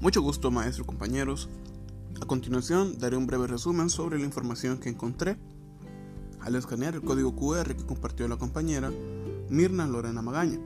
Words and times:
Mucho 0.00 0.22
gusto 0.22 0.52
maestro 0.52 0.86
compañeros. 0.86 1.48
A 2.22 2.24
continuación 2.24 2.98
daré 2.98 3.16
un 3.16 3.26
breve 3.26 3.48
resumen 3.48 3.90
sobre 3.90 4.16
la 4.16 4.26
información 4.26 4.78
que 4.78 4.88
encontré 4.88 5.36
al 6.40 6.54
escanear 6.54 6.94
el 6.94 7.02
código 7.02 7.34
QR 7.34 7.74
que 7.74 7.84
compartió 7.84 8.28
la 8.28 8.36
compañera 8.36 8.92
Mirna 9.48 9.88
Lorena 9.88 10.22
Magaña. 10.22 10.60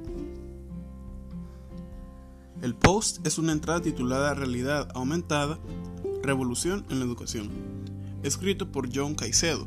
El 2.60 2.74
post 2.74 3.26
es 3.26 3.38
una 3.38 3.52
entrada 3.52 3.80
titulada 3.80 4.34
Realidad 4.34 4.90
Aumentada, 4.94 5.58
Revolución 6.22 6.84
en 6.90 6.98
la 6.98 7.06
Educación, 7.06 7.48
escrito 8.22 8.70
por 8.70 8.94
John 8.94 9.14
Caicedo. 9.14 9.66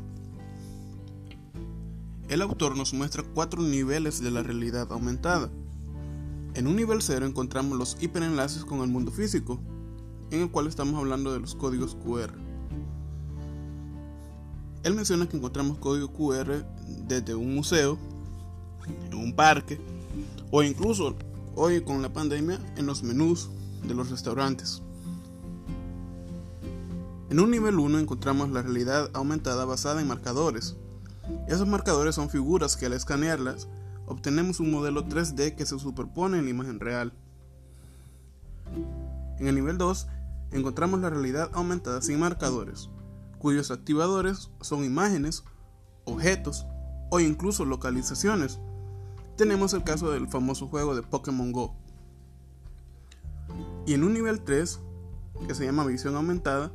El 2.28 2.40
autor 2.40 2.76
nos 2.76 2.94
muestra 2.94 3.24
cuatro 3.34 3.62
niveles 3.62 4.22
de 4.22 4.30
la 4.30 4.44
realidad 4.44 4.92
aumentada. 4.92 5.50
En 6.56 6.66
un 6.66 6.76
nivel 6.76 7.02
cero 7.02 7.26
encontramos 7.26 7.76
los 7.76 7.98
hiperenlaces 8.00 8.64
con 8.64 8.80
el 8.80 8.88
mundo 8.88 9.12
físico, 9.12 9.60
en 10.30 10.40
el 10.40 10.50
cual 10.50 10.66
estamos 10.66 10.98
hablando 10.98 11.30
de 11.34 11.38
los 11.38 11.54
códigos 11.54 11.94
QR. 11.96 12.32
Él 14.82 14.94
menciona 14.94 15.28
que 15.28 15.36
encontramos 15.36 15.76
código 15.76 16.10
QR 16.14 16.64
desde 17.06 17.34
un 17.34 17.54
museo, 17.54 17.98
en 19.04 19.14
un 19.18 19.34
parque 19.34 19.78
o 20.50 20.62
incluso 20.62 21.14
hoy 21.56 21.82
con 21.82 22.00
la 22.00 22.14
pandemia 22.14 22.58
en 22.78 22.86
los 22.86 23.02
menús 23.02 23.50
de 23.86 23.92
los 23.92 24.08
restaurantes. 24.08 24.80
En 27.28 27.38
un 27.38 27.50
nivel 27.50 27.78
1 27.78 27.98
encontramos 27.98 28.48
la 28.48 28.62
realidad 28.62 29.10
aumentada 29.12 29.66
basada 29.66 30.00
en 30.00 30.08
marcadores. 30.08 30.74
Esos 31.48 31.68
marcadores 31.68 32.14
son 32.14 32.30
figuras 32.30 32.78
que 32.78 32.86
al 32.86 32.94
escanearlas 32.94 33.68
obtenemos 34.06 34.60
un 34.60 34.70
modelo 34.70 35.04
3D 35.04 35.54
que 35.54 35.66
se 35.66 35.78
superpone 35.78 36.38
en 36.38 36.44
la 36.44 36.50
imagen 36.50 36.80
real. 36.80 37.12
En 39.38 39.48
el 39.48 39.54
nivel 39.54 39.78
2 39.78 40.08
encontramos 40.52 41.00
la 41.00 41.10
realidad 41.10 41.50
aumentada 41.52 42.00
sin 42.02 42.18
marcadores, 42.18 42.88
cuyos 43.38 43.70
activadores 43.70 44.50
son 44.60 44.84
imágenes, 44.84 45.44
objetos 46.04 46.66
o 47.10 47.20
incluso 47.20 47.64
localizaciones. 47.64 48.58
Tenemos 49.36 49.74
el 49.74 49.84
caso 49.84 50.10
del 50.10 50.28
famoso 50.28 50.68
juego 50.68 50.94
de 50.94 51.02
Pokémon 51.02 51.52
Go. 51.52 51.74
Y 53.86 53.94
en 53.94 54.02
un 54.02 54.14
nivel 54.14 54.40
3, 54.40 54.80
que 55.46 55.54
se 55.54 55.64
llama 55.64 55.84
visión 55.84 56.16
aumentada, 56.16 56.72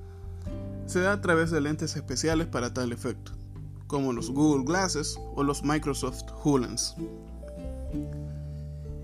se 0.85 0.99
da 0.99 1.13
a 1.13 1.21
través 1.21 1.51
de 1.51 1.61
lentes 1.61 1.95
especiales 1.95 2.47
para 2.47 2.73
tal 2.73 2.91
efecto, 2.91 3.31
como 3.91 4.13
los 4.13 4.31
Google 4.31 4.63
Glasses 4.63 5.19
o 5.35 5.43
los 5.43 5.63
Microsoft 5.63 6.23
HoloLens. 6.43 6.95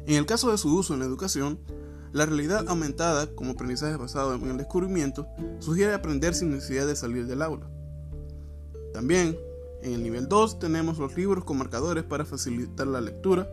En 0.05 0.15
el 0.15 0.25
caso 0.25 0.49
de 0.49 0.57
su 0.57 0.73
uso 0.73 0.93
en 0.93 1.01
la 1.01 1.05
educación, 1.05 1.59
la 2.13 2.25
realidad 2.25 2.63
aumentada, 2.69 3.27
como 3.35 3.51
aprendizaje 3.51 3.97
basado 3.97 4.33
en 4.33 4.49
el 4.49 4.57
descubrimiento, 4.57 5.27
sugiere 5.59 5.93
aprender 5.93 6.33
sin 6.33 6.51
necesidad 6.51 6.87
de 6.87 6.95
salir 6.95 7.27
del 7.27 7.41
aula. 7.41 7.69
También, 8.93 9.37
en 9.83 9.93
el 9.93 10.03
nivel 10.03 10.29
2 10.29 10.57
tenemos 10.57 10.97
los 10.99 11.17
libros 11.17 11.43
con 11.43 11.57
marcadores 11.57 12.05
para 12.05 12.23
facilitar 12.23 12.87
la 12.87 13.01
lectura 13.01 13.45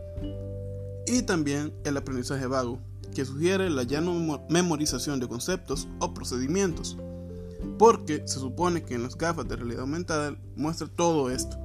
y 1.05 1.23
también 1.23 1.73
el 1.83 1.97
aprendizaje 1.97 2.47
vago, 2.47 2.79
que 3.13 3.25
sugiere 3.25 3.69
la 3.69 3.83
ya 3.83 3.99
no 3.99 4.41
memorización 4.49 5.19
de 5.19 5.27
conceptos 5.27 5.89
o 5.99 6.13
procedimientos, 6.13 6.97
porque 7.77 8.23
se 8.25 8.39
supone 8.39 8.83
que 8.83 8.95
en 8.95 9.03
las 9.03 9.17
gafas 9.17 9.47
de 9.47 9.55
realidad 9.55 9.81
aumentada 9.81 10.35
muestra 10.55 10.87
todo 10.87 11.29
esto. 11.29 11.57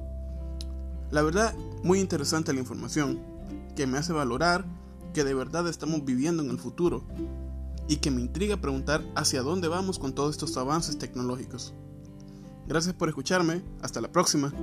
La 1.11 1.21
verdad, 1.21 1.53
muy 1.83 1.99
interesante 1.99 2.53
la 2.53 2.59
información, 2.59 3.19
que 3.75 3.87
me 3.87 3.97
hace 3.97 4.13
valorar 4.13 4.65
que 5.13 5.23
de 5.23 5.33
verdad 5.33 5.67
estamos 5.67 6.05
viviendo 6.05 6.41
en 6.41 6.49
el 6.49 6.59
futuro 6.59 7.03
y 7.87 7.97
que 7.97 8.11
me 8.11 8.21
intriga 8.21 8.57
preguntar 8.57 9.03
hacia 9.15 9.41
dónde 9.41 9.67
vamos 9.67 9.99
con 9.99 10.13
todos 10.13 10.35
estos 10.35 10.55
avances 10.57 10.97
tecnológicos. 10.97 11.73
Gracias 12.67 12.93
por 12.93 13.09
escucharme, 13.09 13.63
hasta 13.81 13.99
la 13.99 14.11
próxima. 14.11 14.53